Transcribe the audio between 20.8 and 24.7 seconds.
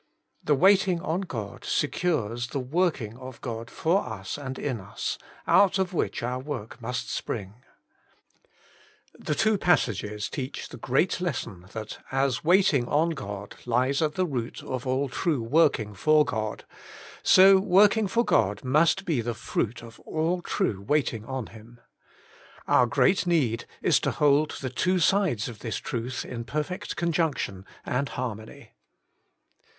waiting on Him. Our great need is to hold